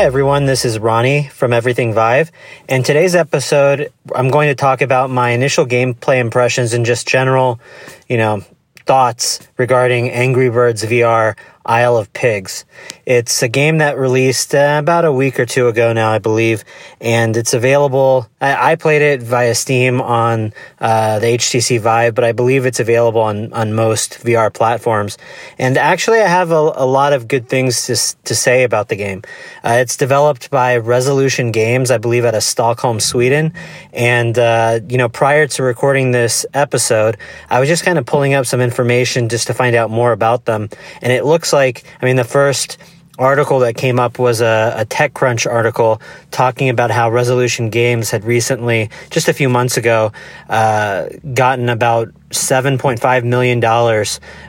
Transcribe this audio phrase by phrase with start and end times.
[0.00, 0.46] Hi, everyone.
[0.46, 2.32] This is Ronnie from Everything Vive.
[2.70, 7.60] And today's episode, I'm going to talk about my initial gameplay impressions and just general,
[8.08, 8.42] you know,
[8.86, 12.64] thoughts regarding Angry Birds VR Isle of Pigs.
[13.04, 16.64] It's a game that released uh, about a week or two ago now, I believe,
[17.00, 18.28] and it's available.
[18.40, 22.80] I, I played it via Steam on uh, the HTC Vive, but I believe it's
[22.80, 25.18] available on, on most VR platforms.
[25.58, 28.96] And actually, I have a, a lot of good things to, to say about the
[28.96, 29.22] game.
[29.62, 33.52] Uh, it's developed by Resolution Games, I believe, out of Stockholm, Sweden.
[33.92, 37.18] And, uh, you know, prior to recording this episode,
[37.50, 40.46] I was just kind of pulling up some information just to find out more about
[40.46, 40.68] them.
[41.02, 42.78] And it looks like, I mean, the first
[43.18, 46.00] article that came up was a, a TechCrunch article
[46.30, 50.12] talking about how Resolution Games had recently, just a few months ago,
[50.48, 53.62] uh, gotten about $7.5 million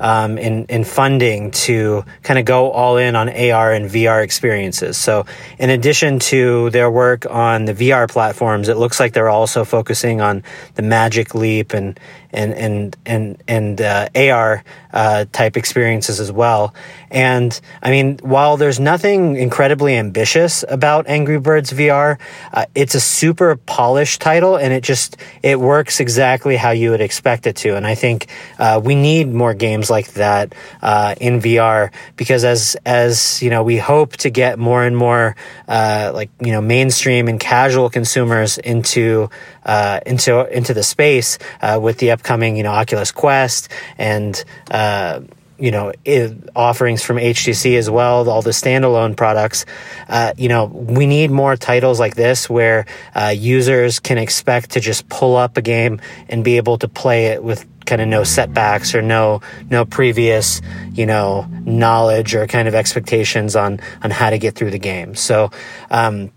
[0.00, 4.96] um, in, in funding to kind of go all in on AR and VR experiences.
[4.96, 5.26] So,
[5.58, 10.20] in addition to their work on the VR platforms, it looks like they're also focusing
[10.20, 10.42] on
[10.74, 12.00] the Magic Leap and
[12.32, 16.74] and and and and uh, AR uh, type experiences as well.
[17.10, 22.18] And I mean, while there's nothing incredibly ambitious about Angry Birds VR,
[22.52, 27.00] uh, it's a super polished title, and it just it works exactly how you would
[27.00, 28.28] expect it to And I think
[28.58, 33.62] uh, we need more games like that uh, in VR because as as you know,
[33.62, 35.34] we hope to get more and more
[35.68, 39.28] uh, like you know mainstream and casual consumers into
[39.64, 45.20] uh, into into the space uh, with the upcoming you know Oculus Quest and uh,
[45.58, 45.92] you know
[46.54, 49.64] offerings from HTC as well, all the standalone products.
[50.08, 54.80] Uh, you know, we need more titles like this where uh, users can expect to
[54.80, 58.24] just pull up a game and be able to play it with kind of no
[58.24, 59.40] setbacks or no
[59.70, 60.60] no previous
[60.92, 65.14] you know knowledge or kind of expectations on on how to get through the game.
[65.14, 65.50] So.
[65.90, 66.32] Um,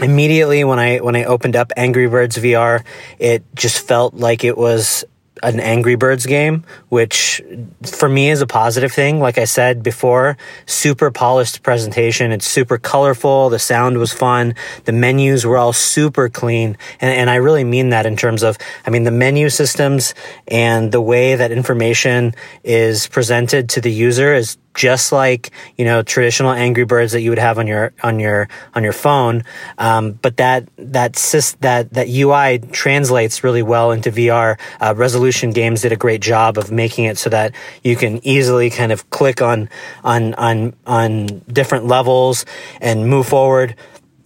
[0.00, 2.84] immediately when I when I opened up Angry Birds VR,
[3.18, 5.04] it just felt like it was
[5.42, 7.42] an Angry Birds game, which
[7.84, 9.18] for me is a positive thing.
[9.18, 10.36] Like I said before,
[10.66, 12.32] super polished presentation.
[12.32, 13.50] It's super colorful.
[13.50, 14.54] The sound was fun.
[14.84, 16.76] The menus were all super clean.
[17.00, 20.14] And, and I really mean that in terms of, I mean, the menu systems
[20.46, 26.02] and the way that information is presented to the user is just like you know
[26.02, 29.44] traditional Angry Birds that you would have on your on your on your phone.
[29.78, 31.14] Um, but that that
[31.60, 34.58] that that UI translates really well into VR.
[34.80, 38.70] Uh, Resolution Games did a great job of making it so that you can easily
[38.70, 39.68] kind of click on
[40.04, 42.44] on on on different levels
[42.80, 43.76] and move forward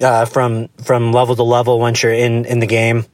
[0.00, 3.04] uh, from from level to level once you're in in the game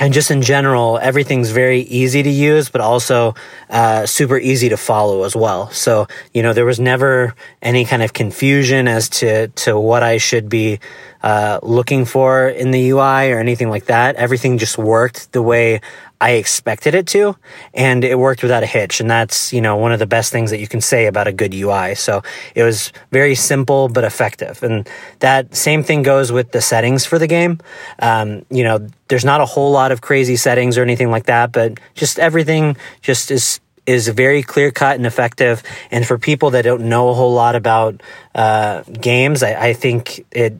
[0.00, 3.34] and just in general, everything's very easy to use, but also
[3.68, 5.70] uh, super easy to follow as well.
[5.70, 10.16] So you know, there was never any kind of confusion as to to what I
[10.16, 10.80] should be
[11.22, 14.16] uh, looking for in the UI or anything like that.
[14.16, 15.80] Everything just worked the way
[16.22, 17.36] I expected it to,
[17.74, 19.00] and it worked without a hitch.
[19.00, 21.32] And that's, you know, one of the best things that you can say about a
[21.32, 21.96] good UI.
[21.96, 22.22] So
[22.54, 24.62] it was very simple but effective.
[24.62, 24.88] And
[25.18, 27.58] that same thing goes with the settings for the game.
[27.98, 31.50] Um, you know, there's not a whole lot of crazy settings or anything like that,
[31.50, 35.60] but just everything just is is very clear cut and effective.
[35.90, 38.00] And for people that don't know a whole lot about
[38.32, 40.54] uh, games, I, I, think it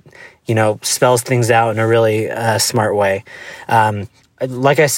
[0.46, 3.22] you know spells things out in a really uh, smart way.
[3.68, 4.08] Um,
[4.46, 4.88] like I,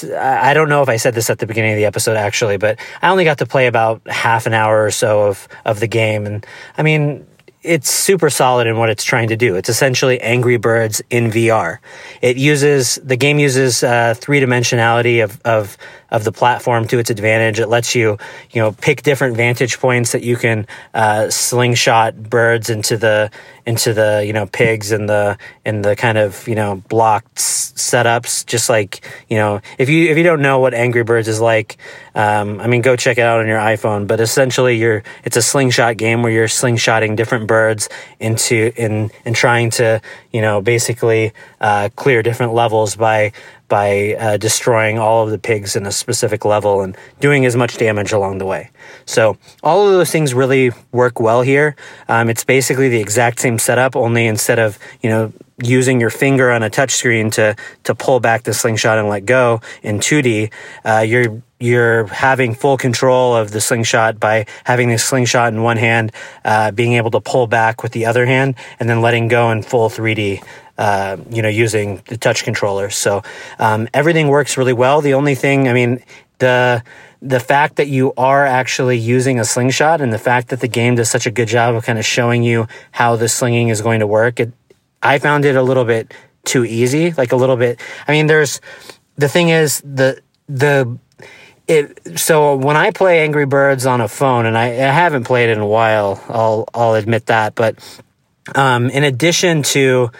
[0.50, 2.78] I don't know if I said this at the beginning of the episode actually, but
[3.02, 6.26] I only got to play about half an hour or so of, of the game.
[6.26, 6.46] And
[6.78, 7.26] I mean,
[7.64, 9.56] it's super solid in what it's trying to do.
[9.56, 11.78] It's essentially Angry Birds in VR.
[12.20, 15.78] It uses, the game uses uh, three dimensionality of, of
[16.14, 17.58] of the platform to its advantage.
[17.58, 18.18] It lets you,
[18.52, 23.32] you know, pick different vantage points that you can uh, slingshot birds into the
[23.66, 28.46] into the you know pigs and the and the kind of you know blocked setups.
[28.46, 31.78] Just like you know, if you if you don't know what Angry Birds is like,
[32.14, 34.06] um, I mean, go check it out on your iPhone.
[34.06, 37.88] But essentially, you're it's a slingshot game where you're slingshotting different birds
[38.20, 40.00] into in and trying to
[40.30, 43.32] you know basically uh, clear different levels by
[43.68, 47.76] by uh, destroying all of the pigs in a specific level and doing as much
[47.78, 48.70] damage along the way.
[49.06, 51.76] So all of those things really work well here.
[52.08, 55.32] Um, it's basically the exact same setup, only instead of you know
[55.62, 59.60] using your finger on a touchscreen to to pull back the slingshot and let go
[59.82, 60.52] in 2D,
[60.84, 65.78] uh, you're you're having full control of the slingshot by having the slingshot in one
[65.78, 66.12] hand,
[66.44, 69.62] uh, being able to pull back with the other hand, and then letting go in
[69.62, 70.42] full 3D.
[70.76, 72.90] Uh, you know, using the touch controller.
[72.90, 73.22] So
[73.60, 75.02] um, everything works really well.
[75.02, 76.02] The only thing, I mean,
[76.38, 76.82] the
[77.22, 80.96] the fact that you are actually using a slingshot and the fact that the game
[80.96, 84.00] does such a good job of kind of showing you how the slinging is going
[84.00, 84.52] to work, it
[85.00, 86.12] I found it a little bit
[86.44, 87.78] too easy, like a little bit.
[88.08, 88.60] I mean, there's
[89.16, 90.98] the thing is the the
[91.66, 95.50] it so when I play Angry Birds on a phone, and I, I haven't played
[95.50, 97.78] it in a while, I'll I'll admit that, but
[98.54, 100.10] um, in addition to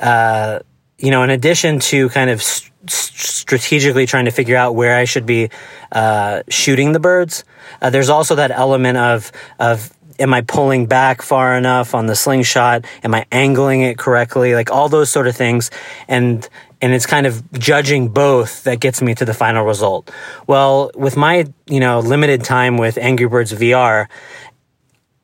[0.00, 0.60] uh,
[0.98, 5.04] you know, in addition to kind of st- strategically trying to figure out where I
[5.04, 5.50] should be
[5.92, 7.44] uh, shooting the birds,
[7.80, 12.14] uh, there's also that element of of am I pulling back far enough on the
[12.14, 12.84] slingshot?
[13.02, 14.54] Am I angling it correctly?
[14.54, 15.70] Like all those sort of things.
[16.06, 16.46] And,
[16.82, 20.10] and it's kind of judging both that gets me to the final result.
[20.46, 24.06] Well, with my, you know, limited time with Angry Birds VR,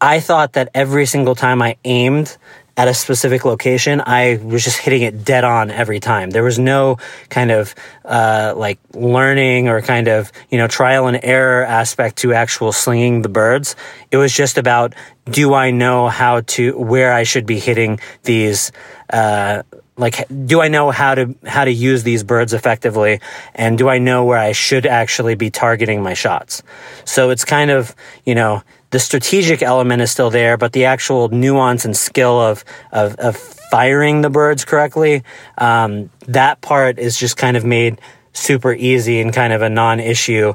[0.01, 2.37] I thought that every single time I aimed
[2.77, 6.31] at a specific location, I was just hitting it dead on every time.
[6.31, 6.99] There was no
[7.31, 7.75] kind of
[8.05, 13.23] uh, like learning or kind of you know trial and error aspect to actual slinging
[13.23, 13.77] the birds.
[14.11, 14.95] It was just about
[15.25, 18.73] do I know how to where I should be hitting these.
[19.11, 19.63] Uh,
[19.99, 23.21] like do i know how to how to use these birds effectively
[23.55, 26.63] and do i know where i should actually be targeting my shots
[27.05, 27.95] so it's kind of
[28.25, 32.65] you know the strategic element is still there, but the actual nuance and skill of
[32.93, 35.23] of, of firing the birds correctly,
[35.59, 38.01] um, that part is just kind of made
[38.33, 40.55] super easy and kind of a non-issue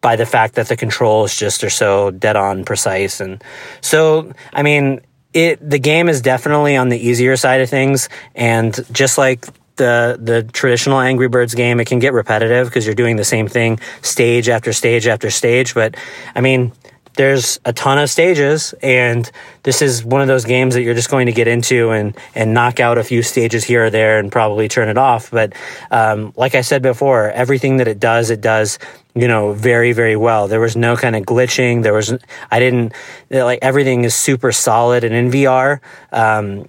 [0.00, 3.42] by the fact that the controls just are so dead on precise and
[3.82, 5.00] so i mean
[5.34, 9.44] it the game is definitely on the easier side of things and just like
[9.78, 13.48] the the traditional Angry Birds game, it can get repetitive because you're doing the same
[13.48, 15.72] thing stage after stage after stage.
[15.72, 15.96] But
[16.34, 16.72] I mean,
[17.18, 19.28] there's a ton of stages and
[19.64, 22.54] this is one of those games that you're just going to get into and and
[22.54, 25.30] knock out a few stages here or there and probably turn it off.
[25.32, 25.52] But
[25.90, 28.78] um, like i said before everything that it does it does
[29.16, 30.46] you know very very well.
[30.46, 31.82] There was no kind of glitching.
[31.82, 32.14] There was
[32.52, 32.92] i didn't
[33.30, 35.80] like everything is super solid and in vr
[36.12, 36.66] um,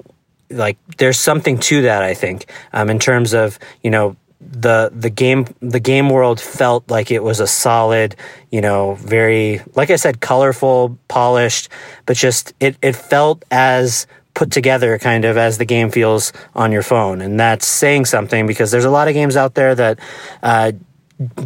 [0.49, 5.09] like there's something to that i think um, in terms of you know the the
[5.09, 8.15] game the game world felt like it was a solid,
[8.51, 11.69] you know, very like I said, colorful, polished,
[12.05, 16.71] but just it it felt as put together kind of as the game feels on
[16.71, 19.99] your phone, and that's saying something because there's a lot of games out there that
[20.41, 20.71] uh,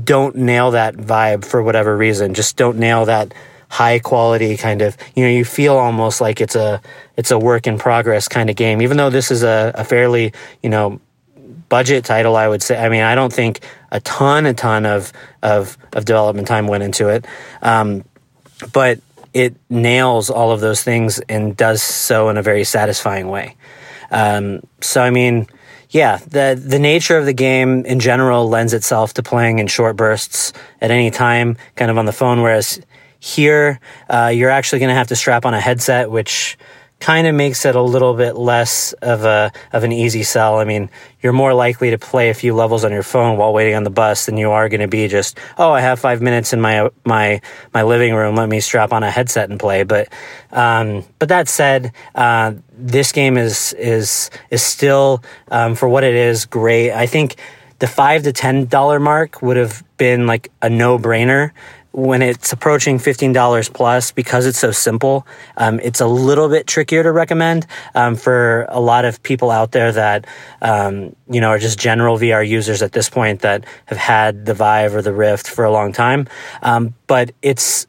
[0.03, 3.33] don't nail that vibe for whatever reason, just don't nail that
[3.69, 6.79] high quality kind of you know you feel almost like it's a
[7.17, 10.31] it's a work in progress kind of game even though this is a, a fairly
[10.61, 11.01] you know
[11.73, 12.77] budget title, I would say.
[12.77, 13.61] I mean, I don't think
[13.91, 15.11] a ton, a ton of
[15.41, 17.25] of, of development time went into it,
[17.63, 18.03] um,
[18.71, 18.99] but
[19.33, 23.55] it nails all of those things and does so in a very satisfying way.
[24.11, 25.47] Um, so, I mean,
[25.89, 29.95] yeah, the the nature of the game in general lends itself to playing in short
[29.95, 32.43] bursts at any time, kind of on the phone.
[32.43, 32.79] Whereas
[33.19, 33.79] here,
[34.11, 36.55] uh, you're actually going to have to strap on a headset, which
[37.03, 40.57] kind of makes it a little bit less of a of an easy sell.
[40.57, 40.89] I mean,
[41.21, 43.89] you're more likely to play a few levels on your phone while waiting on the
[43.89, 46.89] bus than you are going to be just, oh, I have five minutes in my
[47.03, 47.41] my
[47.73, 48.37] my living room.
[48.37, 49.83] Let me strap on a headset and play.
[49.83, 50.13] But
[50.53, 56.15] um, but that said, uh, this game is is is still um, for what it
[56.15, 56.93] is great.
[56.93, 57.35] I think
[57.79, 61.51] the five to ten dollar mark would have been like a no brainer
[61.93, 65.25] when it's approaching $15 plus because it's so simple
[65.57, 69.71] um, it's a little bit trickier to recommend um, for a lot of people out
[69.71, 70.25] there that
[70.61, 74.55] um, you know are just general vr users at this point that have had the
[74.55, 76.27] vive or the rift for a long time
[76.63, 77.87] um, but it's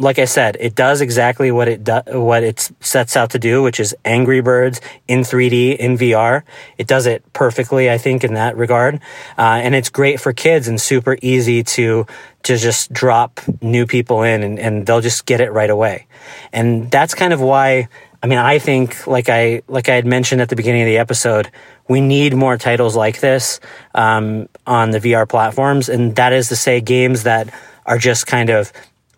[0.00, 3.62] like I said, it does exactly what it do, what it sets out to do,
[3.62, 6.42] which is Angry Birds in 3D in VR.
[6.78, 8.96] It does it perfectly, I think, in that regard,
[9.36, 12.06] uh, and it's great for kids and super easy to
[12.44, 16.06] to just drop new people in, and, and they'll just get it right away.
[16.52, 17.88] And that's kind of why.
[18.22, 20.98] I mean, I think, like I like I had mentioned at the beginning of the
[20.98, 21.50] episode,
[21.88, 23.60] we need more titles like this
[23.94, 27.52] um, on the VR platforms, and that is to say, games that
[27.86, 28.72] are just kind of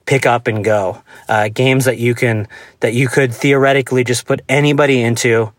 [0.07, 1.03] pick up and go.
[1.29, 2.49] Uh, games that you can
[2.81, 5.53] that you could theoretically just put anybody into.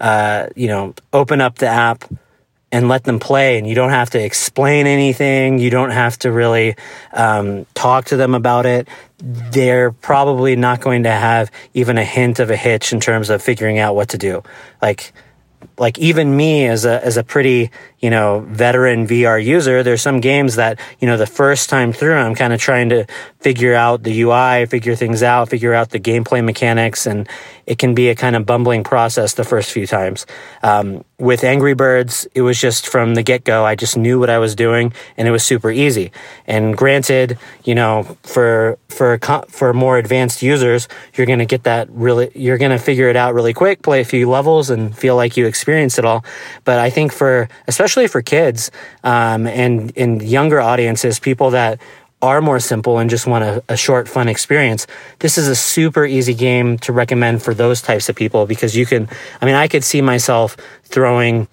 [0.00, 2.04] Uh, you know, open up the app
[2.70, 5.58] and let them play, and you don't have to explain anything.
[5.58, 6.76] You don't have to really
[7.12, 8.88] um, talk to them about it.
[9.18, 13.42] They're probably not going to have even a hint of a hitch in terms of
[13.42, 14.42] figuring out what to do.
[14.82, 15.12] Like
[15.78, 20.20] like even me as a as a pretty you know veteran VR user, there's some
[20.20, 23.06] games that you know the first time through I'm kind of trying to
[23.40, 27.28] figure out the UI, figure things out, figure out the gameplay mechanics, and
[27.66, 30.26] it can be a kind of bumbling process the first few times.
[30.62, 33.64] Um, with Angry Birds, it was just from the get go.
[33.64, 36.12] I just knew what I was doing, and it was super easy.
[36.46, 42.30] And granted, you know, for for for more advanced users, you're to get that really.
[42.34, 45.46] You're to figure it out really quick, play a few levels, and feel like you
[45.48, 46.24] experience it all.
[46.64, 48.70] But I think for, especially for kids
[49.02, 51.80] um, and, and younger audiences, people that
[52.20, 54.86] are more simple and just want a, a, short, fun experience,
[55.20, 58.86] this is a super easy game to recommend for those types of people because you
[58.86, 59.08] can,
[59.40, 61.46] I mean, I could see myself throwing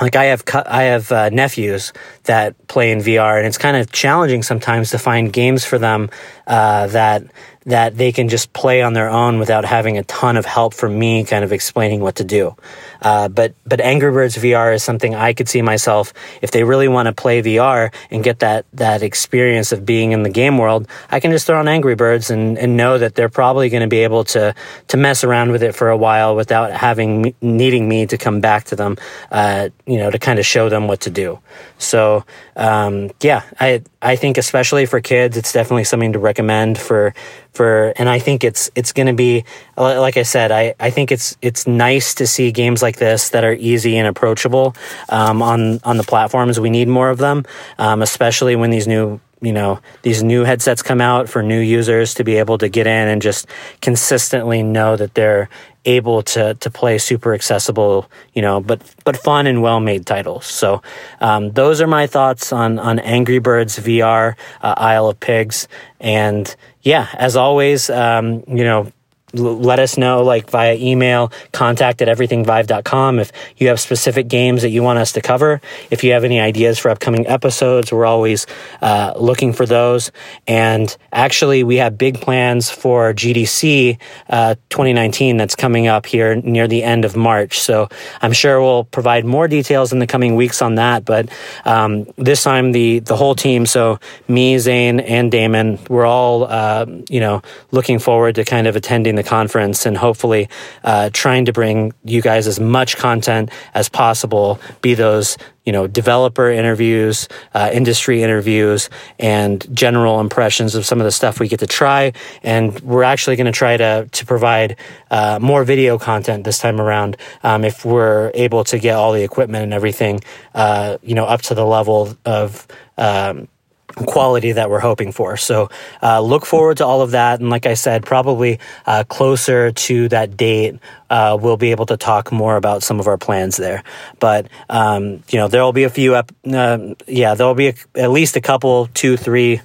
[0.00, 1.92] like I have I have uh, nephews
[2.24, 6.10] that play in VR, and it's kind of challenging sometimes to find games for them
[6.46, 7.22] uh, that
[7.66, 10.98] that they can just play on their own without having a ton of help from
[10.98, 12.54] me kind of explaining what to do.
[13.00, 16.88] Uh, but but Angry Birds VR is something I could see myself if they really
[16.88, 20.88] want to play VR and get that that experience of being in the game world.
[21.10, 23.88] I can just throw on Angry Birds and, and know that they're probably going to
[23.88, 24.54] be able to
[24.88, 28.64] to mess around with it for a while without having needing me to come back
[28.64, 28.96] to them,
[29.30, 31.38] uh, you know, to kind of show them what to do.
[31.78, 32.24] So
[32.56, 37.14] um, yeah, I I think especially for kids, it's definitely something to recommend for
[37.52, 39.44] for and I think it's it's going to be
[39.76, 43.44] like I said I, I think it's it's nice to see games like this that
[43.44, 44.76] are easy and approachable
[45.08, 46.60] um, on on the platforms.
[46.60, 47.44] We need more of them
[47.78, 52.14] um, especially when these new you know these new headsets come out for new users
[52.14, 53.46] to be able to get in and just
[53.80, 55.48] consistently know that they're
[55.84, 60.46] able to to play super accessible you know but but fun and well made titles.
[60.46, 60.82] So
[61.20, 65.68] um, those are my thoughts on on angry birds vr uh, isle of pigs.
[66.00, 68.92] And yeah, as always, um, you know,
[69.34, 74.70] let us know like via email contact at everythingvive.com if you have specific games that
[74.70, 75.60] you want us to cover.
[75.90, 78.46] If you have any ideas for upcoming episodes we're always
[78.80, 80.12] uh, looking for those.
[80.46, 83.98] And actually we have big plans for gdc
[84.28, 87.60] uh, 2019 that's coming up here near the end of march.
[87.60, 87.88] So
[88.22, 91.28] i'm sure we'll provide more details in the coming weeks on that but
[91.64, 93.98] um, this time the the whole team so
[94.28, 99.14] me zane and damon we're all uh, you know looking forward to kind of attending
[99.14, 100.48] the conference and hopefully
[100.84, 105.86] uh, trying to bring you guys as much content as possible, be those you know
[105.86, 111.60] developer interviews, uh, industry interviews, and general impressions of some of the stuff we get
[111.60, 112.12] to try.
[112.42, 114.76] And we're actually going to try to to provide
[115.10, 119.22] uh, more video content this time around um, if we're able to get all the
[119.22, 120.20] equipment and everything
[120.54, 122.66] uh, you know up to the level of
[122.98, 123.48] um,
[123.94, 125.36] quality that we're hoping for.
[125.36, 125.70] So
[126.02, 127.40] uh, look forward to all of that.
[127.40, 130.78] And like I said, probably uh, closer to that date,
[131.10, 133.82] uh, we'll be able to talk more about some of our plans there.
[134.18, 136.16] But um, you know, there will be a few.
[136.16, 139.60] Ep- uh, yeah, there will be a, at least a couple, two, three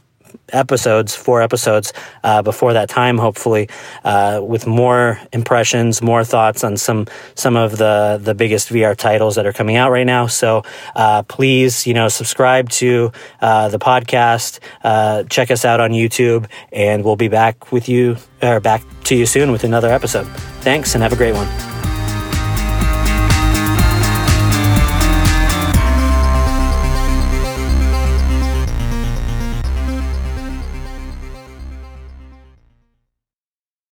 [0.50, 1.94] episodes, four episodes
[2.24, 3.70] uh, before that time, hopefully,
[4.04, 9.36] uh, with more impressions, more thoughts on some some of the the biggest VR titles
[9.36, 10.28] that are coming out right now.
[10.28, 10.64] So
[10.96, 16.48] uh, please, you know, subscribe to uh, the podcast, uh, check us out on YouTube,
[16.72, 20.28] and we'll be back with you or back to you soon with another episode.
[20.62, 21.79] Thanks, and have a great one.